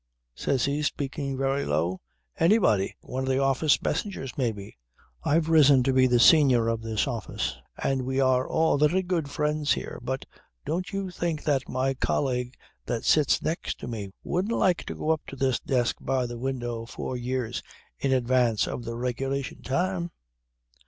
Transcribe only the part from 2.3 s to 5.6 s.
"Anybody. One of the office messengers maybe. I've